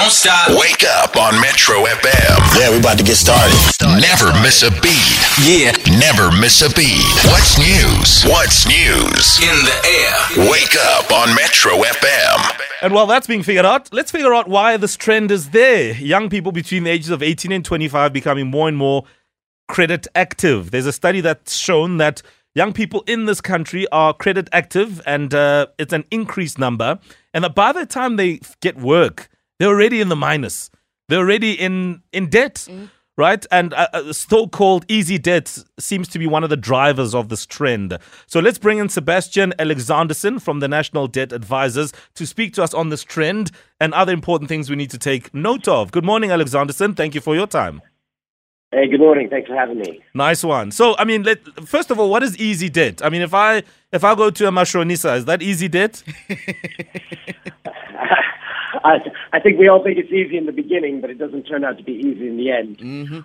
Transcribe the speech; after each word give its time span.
Don't 0.00 0.10
stop. 0.10 0.48
Wake 0.58 0.82
up 0.82 1.14
on 1.18 1.38
Metro 1.42 1.84
FM. 1.84 2.58
Yeah, 2.58 2.70
we're 2.70 2.80
about 2.80 2.96
to 2.96 3.04
get 3.04 3.16
started. 3.16 3.54
Never 4.00 4.32
miss 4.40 4.62
a 4.62 4.70
beat. 4.80 5.20
Yeah. 5.44 5.72
Never 5.98 6.32
miss 6.32 6.62
a 6.62 6.74
beat. 6.74 7.04
What's 7.28 7.58
news? 7.58 8.24
What's 8.24 8.66
news? 8.66 9.38
In 9.42 9.54
the 9.60 9.76
air. 9.84 10.50
Wake 10.50 10.74
up 10.96 11.12
on 11.12 11.34
Metro 11.34 11.72
FM. 11.72 12.60
And 12.80 12.94
while 12.94 13.06
that's 13.06 13.26
being 13.26 13.42
figured 13.42 13.66
out, 13.66 13.92
let's 13.92 14.10
figure 14.10 14.32
out 14.32 14.48
why 14.48 14.78
this 14.78 14.96
trend 14.96 15.30
is 15.30 15.50
there. 15.50 15.92
Young 15.92 16.30
people 16.30 16.50
between 16.50 16.84
the 16.84 16.90
ages 16.90 17.10
of 17.10 17.22
18 17.22 17.52
and 17.52 17.62
25 17.62 18.10
becoming 18.10 18.46
more 18.46 18.68
and 18.68 18.78
more 18.78 19.04
credit 19.68 20.06
active. 20.14 20.70
There's 20.70 20.86
a 20.86 20.94
study 20.94 21.20
that's 21.20 21.56
shown 21.56 21.98
that 21.98 22.22
young 22.54 22.72
people 22.72 23.04
in 23.06 23.26
this 23.26 23.42
country 23.42 23.86
are 23.92 24.14
credit 24.14 24.48
active 24.50 25.02
and 25.04 25.34
uh, 25.34 25.66
it's 25.78 25.92
an 25.92 26.06
increased 26.10 26.58
number. 26.58 26.98
And 27.34 27.44
that 27.44 27.54
by 27.54 27.72
the 27.72 27.84
time 27.84 28.16
they 28.16 28.40
get 28.62 28.78
work, 28.78 29.29
they're 29.60 29.68
already 29.68 30.00
in 30.00 30.08
the 30.08 30.16
minus. 30.16 30.70
They're 31.08 31.20
already 31.20 31.52
in, 31.52 32.02
in 32.12 32.28
debt. 32.28 32.66
Right, 33.16 33.44
and 33.50 33.74
uh, 33.74 33.88
uh, 33.92 34.12
so-called 34.14 34.86
easy 34.88 35.18
debt 35.18 35.62
seems 35.78 36.08
to 36.08 36.18
be 36.18 36.26
one 36.26 36.42
of 36.42 36.48
the 36.48 36.56
drivers 36.56 37.14
of 37.14 37.28
this 37.28 37.44
trend. 37.44 37.98
So 38.26 38.40
let's 38.40 38.56
bring 38.56 38.78
in 38.78 38.88
Sebastien 38.88 39.52
Alexanderson 39.58 40.40
from 40.40 40.60
the 40.60 40.68
National 40.68 41.06
Debt 41.06 41.30
Advisors 41.30 41.92
to 42.14 42.26
speak 42.26 42.54
to 42.54 42.62
us 42.62 42.72
on 42.72 42.88
this 42.88 43.04
trend 43.04 43.50
and 43.78 43.92
other 43.92 44.14
important 44.14 44.48
things 44.48 44.70
we 44.70 44.76
need 44.76 44.88
to 44.92 44.98
take 44.98 45.34
note 45.34 45.68
of. 45.68 45.92
Good 45.92 46.04
morning, 46.04 46.30
Alexanderson. 46.30 46.96
Thank 46.96 47.14
you 47.14 47.20
for 47.20 47.34
your 47.34 47.46
time. 47.46 47.82
Hey, 48.72 48.88
good 48.88 49.00
morning. 49.00 49.28
Thanks 49.28 49.48
for 49.48 49.56
having 49.56 49.80
me. 49.80 50.00
Nice 50.14 50.42
one. 50.42 50.70
So, 50.70 50.96
I 50.96 51.04
mean, 51.04 51.24
let, 51.24 51.44
first 51.68 51.90
of 51.90 51.98
all, 51.98 52.08
what 52.08 52.22
is 52.22 52.38
easy 52.38 52.70
debt? 52.70 53.04
I 53.04 53.10
mean, 53.10 53.20
if 53.20 53.34
I 53.34 53.64
if 53.92 54.02
I 54.04 54.14
go 54.14 54.30
to 54.30 54.48
a 54.48 54.50
mashonisa, 54.52 55.16
is 55.18 55.24
that 55.26 55.42
easy 55.42 55.68
debt? 55.68 56.02
I, 58.84 58.98
I 59.32 59.40
think 59.40 59.58
we 59.58 59.68
all 59.68 59.82
think 59.82 59.98
it's 59.98 60.12
easy 60.12 60.36
in 60.36 60.46
the 60.46 60.52
beginning, 60.52 61.00
but 61.00 61.10
it 61.10 61.18
doesn't 61.18 61.44
turn 61.44 61.64
out 61.64 61.78
to 61.78 61.84
be 61.84 61.92
easy 61.92 62.28
in 62.28 62.36
the 62.36 62.50
end. 62.50 62.80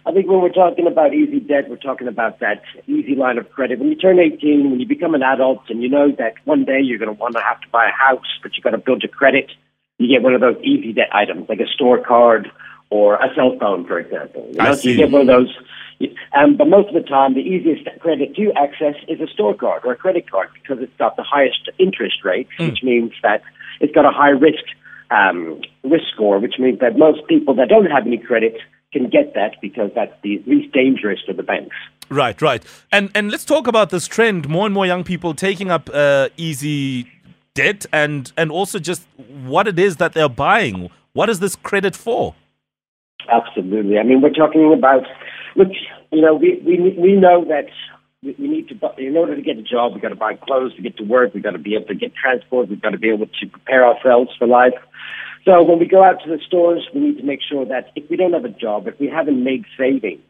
I 0.06 0.12
think 0.12 0.28
when 0.28 0.42
we're 0.42 0.50
talking 0.50 0.88
about 0.88 1.14
easy 1.14 1.40
debt, 1.40 1.70
we're 1.70 1.78
talking 1.78 2.08
about 2.08 2.40
that 2.40 2.64
easy 2.88 3.16
line 3.16 3.38
of 3.38 3.50
credit. 3.52 3.80
When 3.80 3.90
you 3.90 3.96
turn 3.96 4.20
18, 4.20 4.72
when 4.72 4.80
you 4.80 4.88
become 4.88 5.16
an 5.16 5.24
adult, 5.24 5.62
and 5.70 5.82
you 5.82 5.90
know 5.90 6.12
that 6.18 6.34
one 6.46 6.66
day 6.66 6.80
you're 6.82 7.00
going 7.00 7.14
to 7.14 7.20
want 7.20 7.36
to 7.36 7.42
have 7.42 7.62
to 7.62 7.68
buy 7.70 7.88
a 7.88 7.92
house, 7.92 8.40
but 8.42 8.56
you've 8.56 8.64
got 8.64 8.72
to 8.72 8.78
build 8.78 9.04
your 9.04 9.12
credit, 9.12 9.52
you 9.98 10.08
get 10.08 10.24
one 10.24 10.34
of 10.34 10.42
those 10.42 10.58
easy 10.64 10.94
debt 10.94 11.10
items, 11.14 11.48
like 11.48 11.60
a 11.60 11.68
store 11.68 12.00
card 12.00 12.52
or 12.90 13.16
a 13.16 13.34
cell 13.36 13.58
phone, 13.60 13.86
for 13.86 14.00
example. 14.00 14.48
You 14.52 14.60
I 14.60 14.66
know, 14.66 14.76
so 14.76 14.90
you 14.90 14.98
get 14.98 15.12
one 15.12 15.22
of 15.22 15.28
those. 15.28 15.56
Um, 16.34 16.58
but 16.58 16.68
most 16.68 16.90
of 16.90 16.94
the 16.94 17.08
time, 17.08 17.36
the 17.36 17.40
easiest 17.40 17.88
credit 18.02 18.36
to 18.36 18.52
access 18.54 18.96
is 19.08 19.22
a 19.22 19.28
store 19.28 19.54
card 19.56 19.84
or 19.86 19.94
a 19.94 19.96
credit 19.96 20.30
card 20.30 20.50
because 20.54 20.84
it's 20.84 20.96
got 20.98 21.16
the 21.16 21.24
highest 21.24 21.70
interest 21.80 22.24
rate, 22.26 22.50
which 22.60 22.84
means 22.84 23.14
that 23.24 23.42
it's 23.80 23.94
got 23.94 24.06
a 24.06 24.12
high 24.12 24.30
risk 24.30 24.64
um, 25.12 25.62
risk 25.84 26.06
score, 26.14 26.40
which 26.40 26.56
means 26.60 26.80
that 26.80 26.98
most 26.98 27.28
people 27.28 27.54
that 27.56 27.70
don't 27.70 27.86
have 27.86 28.06
any 28.06 28.18
credit 28.18 28.56
can 28.92 29.10
get 29.10 29.34
that 29.34 29.56
because 29.62 29.92
that's 29.94 30.14
the 30.24 30.42
least 30.48 30.72
dangerous 30.74 31.20
to 31.28 31.34
the 31.34 31.44
banks. 31.44 31.76
Right, 32.10 32.42
right. 32.42 32.64
And 32.92 33.10
and 33.16 33.32
let's 33.32 33.46
talk 33.46 33.68
about 33.68 33.90
this 33.90 34.08
trend. 34.08 34.48
More 34.48 34.66
and 34.66 34.74
more 34.74 34.86
young 34.86 35.04
people 35.04 35.34
taking 35.34 35.72
up 35.72 35.90
uh, 35.94 36.30
easy 36.38 37.12
debt, 37.56 37.86
and 37.92 38.32
and 38.38 38.52
also 38.52 38.80
just 38.80 39.08
what 39.46 39.68
it 39.68 39.80
is 39.80 39.98
that 39.98 40.14
they're 40.14 40.30
buying. 40.30 40.90
What 41.14 41.30
is 41.30 41.40
this 41.40 41.56
credit 41.56 41.96
for? 41.96 42.36
Absolutely. 43.32 43.98
I 43.98 44.04
mean, 44.04 44.22
we're 44.22 44.30
talking 44.30 44.72
about, 44.74 45.04
look, 45.56 45.70
you 46.12 46.22
know, 46.22 46.36
we, 46.36 46.62
we, 46.66 46.96
we 46.98 47.14
know 47.14 47.44
that 47.46 47.66
we, 48.26 48.36
we 48.40 48.48
need 48.48 48.68
to, 48.70 48.76
in 48.98 49.16
order 49.16 49.36
to 49.36 49.42
get 49.42 49.58
a 49.58 49.62
job, 49.62 49.94
we've 49.94 50.02
got 50.02 50.10
to 50.10 50.16
buy 50.16 50.34
clothes 50.34 50.76
to 50.76 50.82
get 50.82 50.98
to 50.98 51.04
work, 51.04 51.34
we've 51.34 51.44
got 51.44 51.52
to 51.52 51.60
be 51.60 51.76
able 51.76 51.86
to 51.88 51.96
get 51.96 52.14
transport, 52.16 52.70
we've 52.70 52.82
got 52.82 52.90
to 52.90 52.98
be 52.98 53.10
able 53.10 53.28
to 53.28 53.48
prepare 53.48 53.86
ourselves 53.86 54.32
for 54.38 54.48
life. 54.48 54.74
So 55.46 55.62
when 55.62 55.78
we 55.78 55.86
go 55.86 56.04
out 56.04 56.24
to 56.24 56.30
the 56.30 56.40
stores, 56.46 56.88
we 56.94 57.02
need 57.02 57.18
to 57.20 57.24
make 57.24 57.40
sure 57.48 57.66
that 57.66 57.92
if 57.96 58.10
we 58.10 58.18
don't 58.18 58.34
have 58.34 58.46
a 58.46 58.50
job, 58.50 58.88
if 58.88 59.00
we 59.00 59.08
haven't 59.08 59.44
made 59.44 59.64
savings, 59.78 60.22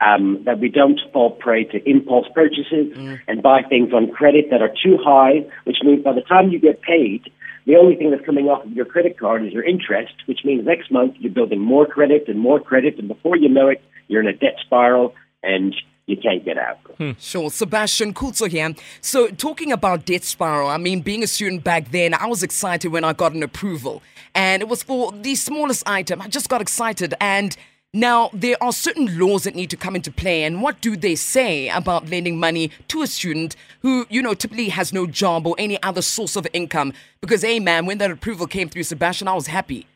um, 0.00 0.42
that 0.44 0.60
we 0.60 0.68
don't 0.68 1.00
fall 1.12 1.30
prey 1.30 1.64
to 1.64 1.90
impulse 1.90 2.26
purchases 2.34 2.96
and 3.26 3.42
buy 3.42 3.62
things 3.68 3.92
on 3.92 4.10
credit 4.10 4.46
that 4.50 4.62
are 4.62 4.68
too 4.82 4.98
high, 5.02 5.44
which 5.64 5.78
means 5.82 6.04
by 6.04 6.12
the 6.12 6.20
time 6.20 6.50
you 6.50 6.60
get 6.60 6.82
paid, 6.82 7.22
the 7.66 7.76
only 7.76 7.96
thing 7.96 8.10
that's 8.10 8.24
coming 8.24 8.46
off 8.46 8.64
of 8.64 8.72
your 8.72 8.84
credit 8.84 9.18
card 9.18 9.44
is 9.44 9.52
your 9.52 9.64
interest, 9.64 10.14
which 10.26 10.40
means 10.44 10.66
next 10.66 10.90
month 10.90 11.14
you're 11.18 11.32
building 11.32 11.60
more 11.60 11.86
credit 11.86 12.24
and 12.28 12.38
more 12.38 12.60
credit, 12.60 12.98
and 12.98 13.08
before 13.08 13.36
you 13.36 13.48
know 13.48 13.68
it, 13.68 13.82
you're 14.08 14.20
in 14.20 14.28
a 14.28 14.34
debt 14.34 14.56
spiral 14.64 15.14
and 15.42 15.74
you 16.06 16.16
can't 16.16 16.44
get 16.44 16.58
out. 16.58 16.78
Hmm. 16.98 17.12
Sure, 17.18 17.50
Sebastien 17.50 18.12
Kulzo 18.12 18.48
here. 18.48 18.74
So, 19.00 19.28
talking 19.28 19.72
about 19.72 20.04
debt 20.04 20.24
spiral, 20.24 20.68
I 20.68 20.76
mean, 20.76 21.00
being 21.00 21.22
a 21.22 21.26
student 21.26 21.64
back 21.64 21.90
then, 21.90 22.14
I 22.14 22.26
was 22.26 22.42
excited 22.42 22.88
when 22.88 23.04
I 23.04 23.12
got 23.12 23.32
an 23.32 23.42
approval, 23.42 24.02
and 24.34 24.62
it 24.62 24.68
was 24.68 24.82
for 24.82 25.12
the 25.12 25.34
smallest 25.34 25.88
item. 25.88 26.20
I 26.20 26.28
just 26.28 26.48
got 26.48 26.60
excited, 26.60 27.14
and 27.20 27.56
now 27.94 28.28
there 28.32 28.56
are 28.60 28.72
certain 28.72 29.18
laws 29.18 29.44
that 29.44 29.54
need 29.54 29.70
to 29.70 29.76
come 29.76 29.94
into 29.94 30.10
play. 30.10 30.42
And 30.42 30.60
what 30.60 30.80
do 30.80 30.96
they 30.96 31.14
say 31.14 31.68
about 31.68 32.10
lending 32.10 32.40
money 32.40 32.72
to 32.88 33.02
a 33.02 33.06
student 33.06 33.54
who, 33.82 34.04
you 34.10 34.20
know, 34.20 34.34
typically 34.34 34.68
has 34.70 34.92
no 34.92 35.06
job 35.06 35.46
or 35.46 35.54
any 35.58 35.80
other 35.82 36.02
source 36.02 36.34
of 36.34 36.46
income? 36.52 36.92
Because, 37.20 37.42
hey, 37.42 37.60
man, 37.60 37.86
when 37.86 37.98
that 37.98 38.10
approval 38.10 38.48
came 38.48 38.68
through, 38.68 38.82
Sebastien, 38.82 39.28
I 39.28 39.34
was 39.34 39.46
happy. 39.46 39.86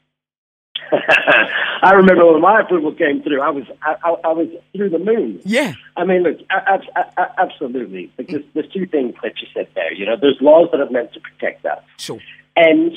I 1.82 1.92
remember 1.92 2.30
when 2.32 2.40
my 2.40 2.60
approval 2.60 2.92
came 2.92 3.22
through, 3.22 3.40
I 3.40 3.50
was 3.50 3.64
I, 3.82 3.94
I, 4.04 4.10
I 4.24 4.32
was 4.32 4.48
through 4.74 4.90
the 4.90 4.98
moon. 4.98 5.40
Yeah. 5.44 5.74
I 5.96 6.04
mean, 6.04 6.22
look, 6.22 6.38
a- 6.50 7.40
absolutely. 7.40 8.10
Because 8.16 8.42
there's 8.54 8.70
two 8.72 8.86
things 8.86 9.14
that 9.22 9.32
you 9.40 9.48
said 9.54 9.68
there. 9.74 9.92
You 9.92 10.06
know, 10.06 10.16
there's 10.20 10.38
laws 10.40 10.68
that 10.72 10.80
are 10.80 10.90
meant 10.90 11.12
to 11.14 11.20
protect 11.20 11.64
us, 11.66 11.82
Sure. 11.98 12.20
and 12.56 12.96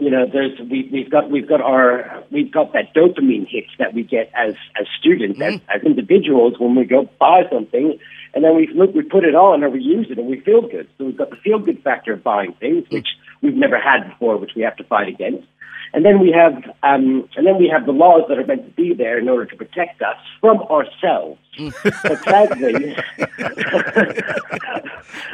you 0.00 0.10
know, 0.10 0.26
there's 0.26 0.58
we, 0.70 0.88
we've 0.90 1.10
got 1.10 1.30
we've 1.30 1.48
got 1.48 1.60
our 1.60 2.24
we've 2.30 2.50
got 2.50 2.72
that 2.72 2.94
dopamine 2.94 3.46
hit 3.48 3.64
that 3.78 3.92
we 3.92 4.02
get 4.02 4.30
as 4.34 4.54
as 4.80 4.86
students, 4.98 5.38
mm-hmm. 5.38 5.56
as, 5.70 5.80
as 5.80 5.82
individuals 5.82 6.54
when 6.58 6.74
we 6.74 6.84
go 6.84 7.08
buy 7.20 7.42
something, 7.52 7.98
and 8.34 8.44
then 8.44 8.56
we 8.56 8.68
look 8.68 8.94
we 8.94 9.02
put 9.02 9.24
it 9.24 9.34
on 9.34 9.62
and 9.62 9.72
we 9.72 9.80
use 9.80 10.06
it 10.10 10.18
and 10.18 10.28
we 10.28 10.40
feel 10.40 10.62
good. 10.62 10.88
So 10.96 11.04
we've 11.04 11.16
got 11.16 11.30
the 11.30 11.36
feel 11.36 11.58
good 11.58 11.82
factor 11.82 12.14
of 12.14 12.22
buying 12.22 12.54
things, 12.54 12.84
mm. 12.84 12.92
which 12.92 13.08
we've 13.42 13.54
never 13.54 13.78
had 13.78 14.08
before, 14.08 14.38
which 14.38 14.52
we 14.56 14.62
have 14.62 14.76
to 14.76 14.84
fight 14.84 15.08
against. 15.08 15.46
And 15.94 16.04
then 16.06 16.20
we 16.20 16.32
have, 16.32 16.54
um, 16.82 17.28
and 17.36 17.46
then 17.46 17.58
we 17.58 17.68
have 17.68 17.84
the 17.84 17.92
laws 17.92 18.22
that 18.28 18.38
are 18.38 18.46
meant 18.46 18.64
to 18.64 18.70
be 18.72 18.94
there 18.94 19.18
in 19.18 19.28
order 19.28 19.44
to 19.46 19.56
protect 19.56 20.00
us 20.00 20.16
from 20.40 20.62
ourselves. 20.62 21.38
but 21.82 22.24
sadly, 22.24 22.96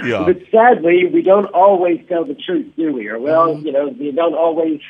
Yeah. 0.04 0.24
but 0.26 0.38
sadly, 0.50 1.06
we 1.12 1.22
don't 1.22 1.46
always 1.46 2.00
tell 2.08 2.24
the 2.24 2.34
truth, 2.34 2.72
do 2.76 2.92
we? 2.92 3.06
Or 3.06 3.18
well, 3.20 3.56
you 3.58 3.70
know, 3.72 3.88
we 3.88 4.10
don't 4.10 4.34
always 4.34 4.80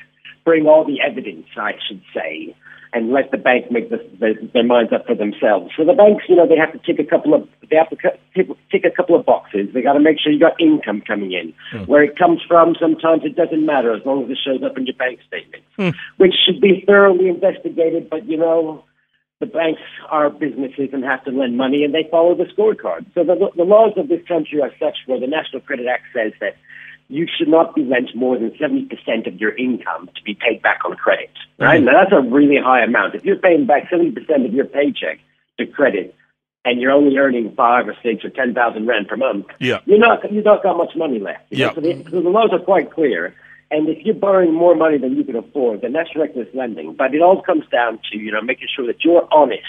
bring 0.48 0.64
all 0.66 0.82
the 0.82 0.96
evidence, 1.04 1.44
I 1.58 1.72
should 1.86 2.00
say, 2.16 2.56
and 2.94 3.12
let 3.12 3.30
the 3.30 3.36
bank 3.36 3.70
make 3.70 3.90
the, 3.90 3.98
the, 4.18 4.32
their 4.54 4.64
minds 4.64 4.94
up 4.94 5.04
for 5.06 5.14
themselves. 5.14 5.72
So 5.76 5.84
the 5.84 5.92
banks, 5.92 6.24
you 6.26 6.36
know, 6.36 6.48
they 6.48 6.56
have 6.56 6.72
to 6.72 6.80
tick 6.80 6.98
a 6.98 7.04
couple 7.04 7.34
of 7.34 7.46
they 7.68 7.76
have 7.76 7.90
to 7.90 7.96
tick, 8.34 8.48
tick 8.72 8.84
a 8.88 8.96
couple 8.96 9.14
of 9.14 9.26
boxes. 9.26 9.68
They 9.74 9.82
got 9.82 9.92
to 9.92 10.00
make 10.00 10.16
sure 10.18 10.32
you 10.32 10.40
got 10.40 10.58
income 10.58 11.02
coming 11.06 11.32
in. 11.32 11.52
Hmm. 11.70 11.84
Where 11.84 12.02
it 12.02 12.16
comes 12.16 12.40
from, 12.48 12.76
sometimes 12.80 13.24
it 13.26 13.36
doesn't 13.36 13.66
matter 13.66 13.92
as 13.92 14.00
long 14.06 14.24
as 14.24 14.30
it 14.30 14.38
shows 14.42 14.62
up 14.64 14.78
in 14.78 14.86
your 14.86 14.96
bank 14.96 15.20
statement, 15.28 15.64
hmm. 15.76 15.90
which 16.16 16.32
should 16.46 16.62
be 16.62 16.82
thoroughly 16.86 17.28
investigated. 17.28 18.08
But 18.08 18.24
you 18.24 18.38
know, 18.38 18.84
the 19.40 19.46
banks 19.52 19.84
are 20.08 20.30
businesses 20.30 20.88
and 20.94 21.04
have 21.04 21.22
to 21.24 21.30
lend 21.30 21.58
money, 21.58 21.84
and 21.84 21.92
they 21.92 22.08
follow 22.10 22.34
the 22.34 22.48
scorecard. 22.56 23.04
So 23.12 23.20
the, 23.22 23.36
the 23.54 23.68
laws 23.68 23.92
of 23.98 24.08
this 24.08 24.26
country 24.26 24.62
are 24.62 24.72
such 24.80 24.96
where 25.04 25.20
the 25.20 25.28
National 25.28 25.60
Credit 25.60 25.86
Act 25.92 26.04
says 26.16 26.32
that 26.40 26.56
you 27.08 27.26
should 27.26 27.48
not 27.48 27.74
be 27.74 27.84
lent 27.84 28.14
more 28.14 28.38
than 28.38 28.50
70% 28.50 29.26
of 29.26 29.40
your 29.40 29.56
income 29.56 30.10
to 30.14 30.22
be 30.22 30.34
paid 30.34 30.62
back 30.62 30.80
on 30.84 30.94
credit, 30.96 31.30
mm-hmm. 31.30 31.64
right? 31.64 31.82
Now, 31.82 31.92
that's 31.92 32.12
a 32.12 32.20
really 32.20 32.58
high 32.62 32.82
amount. 32.82 33.14
If 33.14 33.24
you're 33.24 33.36
paying 33.36 33.66
back 33.66 33.90
70% 33.90 34.44
of 34.44 34.52
your 34.52 34.66
paycheck 34.66 35.18
to 35.58 35.66
credit 35.66 36.14
and 36.64 36.80
you're 36.80 36.92
only 36.92 37.16
earning 37.16 37.54
five 37.54 37.88
or 37.88 37.96
six 38.02 38.24
or 38.24 38.30
10,000 38.30 38.86
rand 38.86 39.08
per 39.08 39.16
month, 39.16 39.46
Yeah. 39.58 39.80
you're 39.86 39.98
not, 39.98 40.30
you've 40.30 40.44
not 40.44 40.62
got 40.62 40.76
much 40.76 40.94
money 40.96 41.18
left. 41.18 41.46
Yeah. 41.50 41.74
So, 41.74 41.80
the, 41.80 42.04
so 42.10 42.20
the 42.20 42.28
laws 42.28 42.50
are 42.52 42.58
quite 42.58 42.90
clear. 42.90 43.34
And 43.70 43.88
if 43.88 43.98
you're 44.04 44.14
borrowing 44.14 44.54
more 44.54 44.74
money 44.74 44.96
than 44.96 45.14
you 45.14 45.24
can 45.24 45.36
afford, 45.36 45.82
then 45.82 45.92
that's 45.92 46.08
reckless 46.16 46.48
lending. 46.54 46.94
But 46.94 47.14
it 47.14 47.20
all 47.20 47.42
comes 47.42 47.64
down 47.70 47.98
to, 48.10 48.18
you 48.18 48.32
know, 48.32 48.40
making 48.40 48.68
sure 48.74 48.86
that 48.86 49.04
you're 49.04 49.28
honest 49.30 49.62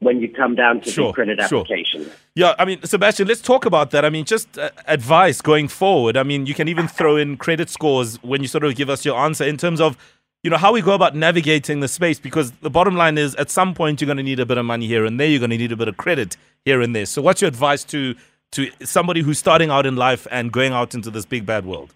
when 0.00 0.20
you 0.20 0.28
come 0.28 0.54
down 0.54 0.80
to 0.82 0.90
Sure, 0.90 1.06
the 1.06 1.12
credit 1.14 1.38
sure. 1.48 1.60
application. 1.60 2.10
Yeah, 2.34 2.54
I 2.58 2.64
mean, 2.66 2.82
Sebastien, 2.82 3.28
let's 3.28 3.40
talk 3.40 3.64
about 3.64 3.90
that. 3.92 4.04
I 4.04 4.10
mean, 4.10 4.26
just 4.26 4.58
uh, 4.58 4.70
advice 4.86 5.40
going 5.40 5.68
forward. 5.68 6.16
I 6.16 6.24
mean, 6.24 6.44
you 6.44 6.52
can 6.52 6.68
even 6.68 6.88
throw 6.88 7.16
in 7.16 7.36
credit 7.38 7.70
scores 7.70 8.22
when 8.22 8.42
you 8.42 8.48
sort 8.48 8.64
of 8.64 8.74
give 8.74 8.90
us 8.90 9.04
your 9.04 9.18
answer 9.18 9.44
in 9.44 9.56
terms 9.56 9.80
of, 9.80 9.96
you 10.42 10.50
know, 10.50 10.58
how 10.58 10.72
we 10.72 10.82
go 10.82 10.92
about 10.92 11.14
navigating 11.16 11.80
the 11.80 11.88
space. 11.88 12.18
Because 12.18 12.50
the 12.60 12.70
bottom 12.70 12.96
line 12.96 13.16
is, 13.16 13.34
at 13.36 13.48
some 13.48 13.72
point, 13.72 14.00
you're 14.00 14.06
going 14.06 14.16
to 14.18 14.22
need 14.22 14.40
a 14.40 14.46
bit 14.46 14.58
of 14.58 14.66
money 14.66 14.86
here 14.86 15.06
and 15.06 15.18
there. 15.18 15.28
You're 15.28 15.38
going 15.38 15.50
to 15.50 15.56
need 15.56 15.72
a 15.72 15.76
bit 15.76 15.88
of 15.88 15.96
credit 15.96 16.36
here 16.66 16.82
and 16.82 16.94
there. 16.94 17.06
So, 17.06 17.22
what's 17.22 17.40
your 17.40 17.48
advice 17.48 17.82
to 17.84 18.14
to 18.52 18.70
somebody 18.82 19.22
who's 19.22 19.38
starting 19.38 19.70
out 19.70 19.86
in 19.86 19.96
life 19.96 20.26
and 20.30 20.52
going 20.52 20.74
out 20.74 20.94
into 20.94 21.10
this 21.10 21.24
big 21.24 21.46
bad 21.46 21.64
world? 21.64 21.94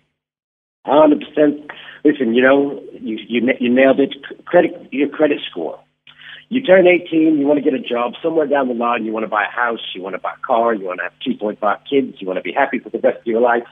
Hundred 0.87 1.21
percent. 1.21 1.71
Listen, 2.05 2.35
you 2.35 2.43
know, 2.43 2.81
you 2.93 3.19
you 3.29 3.53
you 3.59 3.75
nailed 3.75 3.99
it. 4.01 4.15
Credit 4.45 4.73
your 4.93 5.09
credit 5.09 5.41
score. 5.51 5.81
You 6.49 6.63
turn 6.63 6.87
18, 6.87 7.39
you 7.39 7.45
want 7.45 7.59
to 7.59 7.65
get 7.65 7.75
a 7.75 7.83
job. 7.83 8.13
Somewhere 8.23 8.47
down 8.47 8.69
the 8.69 8.75
line, 8.75 9.05
you 9.05 9.11
want 9.11 9.25
to 9.25 9.29
buy 9.29 9.47
a 9.47 9.51
house, 9.51 9.81
you 9.97 10.03
want 10.03 10.15
to 10.15 10.21
buy 10.21 10.35
a 10.39 10.47
car, 10.47 10.75
you 10.75 10.85
want 10.85 11.01
to 11.01 11.03
have 11.03 11.13
2.5 11.27 11.59
kids, 11.91 12.21
you 12.21 12.27
want 12.29 12.37
to 12.37 12.43
be 12.43 12.53
happy 12.53 12.79
for 12.79 12.89
the 12.89 13.01
rest 13.01 13.19
of 13.19 13.27
your 13.27 13.41
life. 13.41 13.67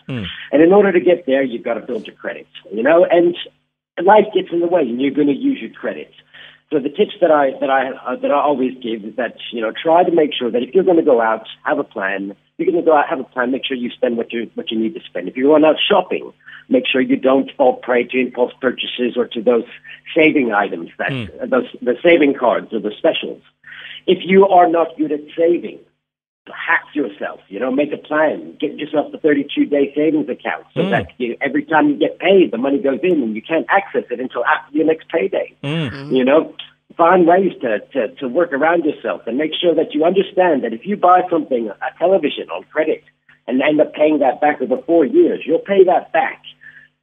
And 0.50 0.60
in 0.60 0.72
order 0.72 0.90
to 0.90 0.98
get 0.98 1.24
there, 1.24 1.44
you've 1.44 1.62
got 1.62 1.74
to 1.74 1.80
build 1.86 2.08
your 2.08 2.16
credit, 2.16 2.48
you 2.72 2.82
know? 2.82 3.06
And 3.08 3.36
life 4.02 4.24
gets 4.34 4.48
in 4.50 4.58
the 4.58 4.66
way, 4.66 4.82
and 4.82 5.00
you're 5.00 5.12
going 5.12 5.28
to 5.28 5.34
use 5.34 5.60
your 5.60 5.70
credit. 5.70 6.10
So 6.72 6.80
the 6.80 6.88
tips 6.88 7.14
that 7.20 7.30
I 7.30 7.52
that 7.60 7.70
I 7.70 7.90
uh, 7.90 8.16
that 8.16 8.32
I 8.32 8.40
always 8.40 8.74
give 8.82 9.04
is 9.04 9.14
that 9.16 9.36
you 9.52 9.60
know 9.60 9.70
try 9.70 10.02
to 10.02 10.10
make 10.10 10.30
sure 10.36 10.50
that 10.50 10.62
if 10.62 10.74
you're 10.74 10.82
going 10.82 10.96
to 10.96 11.04
go 11.04 11.20
out, 11.20 11.46
have 11.64 11.78
a 11.78 11.84
plan. 11.84 12.34
If 12.56 12.66
you're 12.66 12.72
going 12.72 12.84
to 12.84 12.88
go 12.88 12.96
out, 12.96 13.08
have 13.08 13.18
a 13.18 13.24
plan. 13.24 13.50
Make 13.50 13.66
sure 13.66 13.76
you 13.76 13.90
spend 13.90 14.16
what 14.16 14.32
you 14.32 14.50
what 14.54 14.70
you 14.70 14.78
need 14.78 14.94
to 14.94 15.00
spend. 15.00 15.28
If 15.28 15.36
you're 15.36 15.50
going 15.50 15.64
out 15.64 15.76
shopping, 15.90 16.32
make 16.68 16.84
sure 16.86 17.00
you 17.00 17.16
don't 17.16 17.50
fall 17.56 17.76
prey 17.76 18.04
to 18.04 18.20
impulse 18.20 18.52
purchases 18.60 19.16
or 19.16 19.26
to 19.28 19.42
those 19.42 19.64
saving 20.14 20.52
items 20.52 20.90
that 20.98 21.10
uh, 21.10 21.46
those 21.46 21.66
the 21.82 21.96
saving 22.02 22.34
cards 22.34 22.72
or 22.72 22.78
the 22.78 22.92
specials. 22.96 23.42
If 24.06 24.18
you 24.22 24.46
are 24.46 24.68
not 24.68 24.96
good 24.96 25.10
at 25.10 25.20
saving, 25.36 25.80
hack 26.46 26.84
yourself. 26.94 27.40
You 27.48 27.58
know, 27.60 27.70
make 27.70 27.92
a 27.92 27.96
plan. 27.96 28.56
Get 28.60 28.76
yourself 28.78 29.12
a 29.14 29.18
32 29.18 29.66
day 29.66 29.92
savings 29.94 30.28
account 30.28 30.66
so 30.74 30.84
hmm. 30.84 30.90
that 30.90 31.08
you, 31.18 31.36
every 31.40 31.64
time 31.64 31.88
you 31.88 31.96
get 31.96 32.18
paid, 32.18 32.52
the 32.52 32.58
money 32.58 32.78
goes 32.78 33.00
in 33.02 33.22
and 33.22 33.34
you 33.34 33.42
can't 33.42 33.66
access 33.68 34.04
it 34.10 34.20
until 34.20 34.44
after 34.44 34.76
your 34.76 34.86
next 34.86 35.08
payday. 35.08 35.54
Hmm. 35.62 36.14
You 36.14 36.24
know, 36.24 36.54
find 36.96 37.26
ways 37.26 37.52
to, 37.62 37.80
to, 37.92 38.14
to 38.16 38.28
work 38.28 38.52
around 38.52 38.84
yourself 38.84 39.22
and 39.26 39.36
make 39.36 39.52
sure 39.60 39.74
that 39.74 39.94
you 39.94 40.04
understand 40.04 40.62
that 40.64 40.72
if 40.72 40.86
you 40.86 40.96
buy 40.96 41.22
something, 41.30 41.68
a 41.68 41.98
television 41.98 42.48
on 42.50 42.64
credit, 42.64 43.02
and 43.46 43.60
end 43.60 43.80
up 43.80 43.92
paying 43.94 44.20
that 44.20 44.40
back 44.40 44.60
over 44.60 44.80
four 44.82 45.04
years, 45.04 45.42
you'll 45.44 45.58
pay 45.58 45.84
that 45.84 46.12
back. 46.12 46.42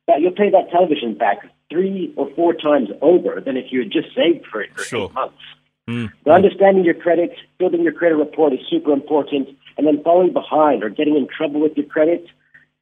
That 0.08 0.22
you'll 0.22 0.32
pay 0.32 0.50
that 0.50 0.72
television 0.72 1.14
back 1.16 1.38
three 1.70 2.14
or 2.18 2.30
four 2.36 2.54
times 2.54 2.90
over 3.02 3.40
than 3.40 3.58
if 3.58 3.72
you 3.72 3.80
had 3.80 3.92
just 3.92 4.16
saved 4.16 4.46
for 4.52 4.62
it 4.62 4.74
for 4.76 4.84
Sure. 4.84 5.06
eight 5.06 5.14
months. 5.14 5.38
Mm. 5.90 6.12
So 6.24 6.32
understanding 6.32 6.84
your 6.84 6.94
credit, 6.94 7.32
building 7.58 7.84
your 7.84 7.94
credit 7.94 8.16
report 8.16 8.54
is 8.54 8.60
super 8.70 8.92
important, 8.92 9.50
and 9.78 9.88
then 9.88 10.04
falling 10.04 10.34
behind 10.34 10.84
or 10.84 10.90
getting 10.90 11.16
in 11.16 11.28
trouble 11.28 11.62
with 11.62 11.76
your 11.76 11.86
credit 11.86 12.26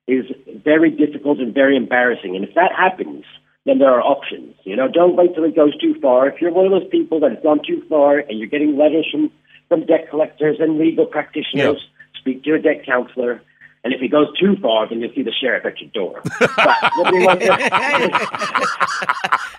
is 0.07 0.25
very 0.63 0.89
difficult 0.89 1.39
and 1.39 1.53
very 1.53 1.77
embarrassing. 1.77 2.35
And 2.35 2.43
if 2.43 2.55
that 2.55 2.71
happens, 2.75 3.25
then 3.65 3.79
there 3.79 3.89
are 3.91 4.01
options. 4.01 4.55
You 4.63 4.75
know, 4.75 4.87
don't 4.87 5.15
wait 5.15 5.35
till 5.35 5.43
it 5.43 5.55
goes 5.55 5.77
too 5.79 5.95
far. 6.01 6.27
If 6.29 6.41
you're 6.41 6.51
one 6.51 6.65
of 6.65 6.71
those 6.71 6.87
people 6.89 7.19
that 7.21 7.31
has 7.31 7.43
gone 7.43 7.59
too 7.65 7.83
far 7.89 8.17
and 8.19 8.39
you're 8.39 8.47
getting 8.47 8.77
letters 8.77 9.07
from, 9.11 9.31
from 9.67 9.85
debt 9.85 10.09
collectors 10.09 10.57
and 10.59 10.77
legal 10.79 11.05
practitioners, 11.05 11.87
speak 12.19 12.43
to 12.45 12.53
a 12.55 12.59
debt 12.59 12.85
counselor. 12.85 13.41
And 13.83 13.93
if 13.93 14.01
it 14.01 14.09
goes 14.09 14.27
too 14.37 14.57
far, 14.61 14.89
then 14.89 14.99
you'll 14.99 15.13
see 15.15 15.23
the 15.23 15.31
sheriff 15.31 15.65
at 15.65 15.79
your 15.79 15.89
door. 15.91 16.21
but 16.39 16.49
what 16.97 17.13
we 17.13 17.25
want 17.25 17.39
to- 17.41 17.57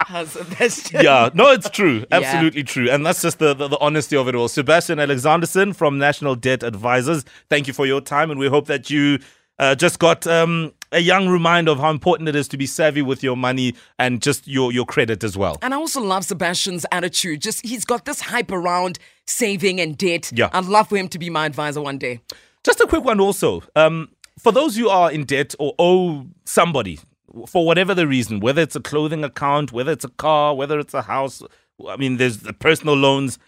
How's- 0.01 0.35
that's 0.59 0.91
just- 0.91 0.93
yeah, 0.93 1.31
no, 1.35 1.51
it's 1.53 1.71
true. 1.71 2.05
Absolutely 2.11 2.65
true. 2.65 2.91
And 2.91 3.07
that's 3.07 3.23
just 3.23 3.39
the, 3.39 3.55
the, 3.55 3.69
the 3.69 3.79
honesty 3.79 4.17
of 4.17 4.29
it 4.29 4.35
all. 4.35 4.49
Sebastien 4.49 4.99
Alexanderson 4.99 5.75
from 5.75 5.99
National 5.99 6.35
Debt 6.35 6.63
Advisors, 6.63 7.25
thank 7.49 7.67
you 7.67 7.73
for 7.73 7.87
your 7.87 8.01
time. 8.01 8.31
And 8.31 8.39
we 8.41 8.49
hope 8.49 8.67
that 8.67 8.91
you 8.91 9.21
uh, 9.61 9.75
just 9.75 9.99
got 9.99 10.27
um, 10.27 10.73
a 10.91 10.99
young 10.99 11.29
reminder 11.29 11.71
of 11.71 11.79
how 11.79 11.91
important 11.91 12.29
it 12.29 12.35
is 12.35 12.49
to 12.49 12.57
be 12.57 12.67
savvy 12.67 13.03
with 13.03 13.23
your 13.23 13.37
money 13.37 13.75
and 13.99 14.23
just 14.23 14.49
your, 14.49 14.73
your 14.73 14.87
credit 14.87 15.23
as 15.23 15.37
well. 15.37 15.59
And 15.63 15.75
I 15.75 15.77
also 15.77 16.01
love 16.01 16.25
Sebastien's 16.25 16.87
attitude. 16.91 17.43
Just 17.43 17.65
he's 17.65 17.85
got 17.85 18.07
this 18.07 18.21
hype 18.23 18.51
around 18.51 18.99
saving 19.27 19.81
and 19.81 19.97
debt. 19.97 20.33
Yeah. 20.35 20.49
I'd 20.53 20.65
love 20.65 20.89
for 20.89 20.97
him 20.97 21.09
to 21.09 21.19
be 21.19 21.31
my 21.31 21.47
advisor 21.47 21.83
one 21.83 21.99
day. 21.99 22.21
Just 22.65 22.81
a 22.81 22.87
quick 22.87 23.05
one 23.05 23.21
also. 23.21 23.63
Um, 23.77 24.09
for 24.39 24.51
those 24.51 24.77
who 24.77 24.89
are 24.89 25.13
in 25.13 25.25
debt 25.25 25.55
or 25.59 25.75
owe 25.79 26.27
somebody 26.45 26.99
for 27.47 27.65
whatever 27.65 27.95
the 27.95 28.07
reason, 28.07 28.41
whether 28.41 28.63
it's 28.63 28.75
a 28.75 28.81
clothing 28.81 29.23
account, 29.23 29.73
whether 29.73 29.93
it's 29.93 30.05
a 30.05 30.11
car, 30.11 30.55
whether 30.55 30.79
it's 30.79 30.95
a 30.95 31.03
house, 31.03 31.43
I 31.87 31.97
mean, 31.97 32.17
there's 32.17 32.39
the 32.39 32.55
personal 32.55 32.95
loans. 32.95 33.39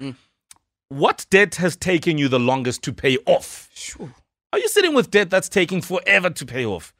What 0.88 1.26
debt 1.30 1.54
has 1.56 1.74
taken 1.74 2.18
you 2.18 2.28
the 2.28 2.38
longest 2.38 2.82
to 2.82 2.92
pay 2.92 3.16
off? 3.26 3.70
Sure. 3.74 4.12
Are 4.52 4.58
you 4.58 4.68
sitting 4.68 4.94
with 4.94 5.10
debt 5.10 5.30
that's 5.30 5.48
taking 5.48 5.80
forever 5.80 6.28
to 6.28 6.46
pay 6.46 6.66
off? 6.66 6.92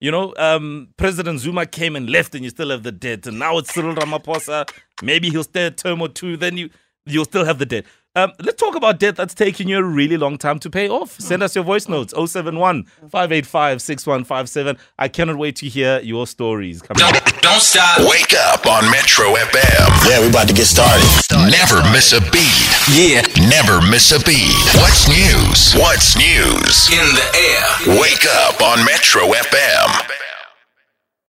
You 0.00 0.10
know, 0.10 0.34
um, 0.38 0.88
President 0.96 1.38
Zuma 1.40 1.66
came 1.66 1.96
and 1.96 2.08
left, 2.08 2.34
and 2.34 2.42
you 2.42 2.50
still 2.50 2.70
have 2.70 2.82
the 2.82 2.92
debt, 2.92 3.26
and 3.26 3.38
now 3.38 3.58
it's 3.58 3.72
Cyril 3.72 3.94
Ramaphosa. 3.94 4.68
Maybe 5.02 5.30
he'll 5.30 5.44
stay 5.44 5.66
a 5.66 5.70
term 5.70 6.00
or 6.00 6.08
two, 6.08 6.36
then 6.36 6.56
you 6.56 6.70
you'll 7.06 7.26
still 7.26 7.44
have 7.44 7.58
the 7.58 7.66
debt. 7.66 7.84
Um, 8.16 8.32
let's 8.44 8.60
talk 8.62 8.76
about 8.76 9.00
debt 9.00 9.16
that's 9.16 9.34
taking 9.34 9.68
you 9.68 9.78
a 9.78 9.82
really 9.82 10.16
long 10.16 10.38
time 10.38 10.60
to 10.60 10.70
pay 10.70 10.88
off. 10.88 11.18
Send 11.18 11.42
us 11.42 11.56
your 11.56 11.64
voice 11.64 11.88
notes 11.88 12.14
071 12.14 12.84
585 13.10 13.82
6157. 13.82 14.78
I 15.00 15.08
cannot 15.08 15.36
wait 15.36 15.56
to 15.56 15.66
hear 15.66 15.98
your 16.00 16.28
stories. 16.28 16.80
Come 16.80 16.94
on. 17.02 17.12
Don't, 17.12 17.42
don't 17.42 17.60
stop. 17.60 17.98
Wake 18.08 18.32
up 18.32 18.66
on 18.66 18.88
Metro 18.92 19.34
FM. 19.34 20.08
Yeah, 20.08 20.20
we're 20.20 20.30
about 20.30 20.46
to 20.46 20.54
get 20.54 20.66
started. 20.66 21.02
Never 21.50 21.82
miss 21.90 22.12
a 22.12 22.20
beat. 22.30 22.70
Yeah. 22.94 23.26
Never 23.50 23.82
miss 23.82 24.12
a 24.12 24.20
beat. 24.22 24.54
What's 24.78 25.08
news? 25.08 25.74
What's 25.74 26.14
news? 26.16 26.86
In 26.94 27.06
the 27.18 27.26
air. 27.34 27.98
Wake 28.00 28.26
up 28.46 28.62
on 28.62 28.84
Metro 28.84 29.26
FM. 29.26 30.33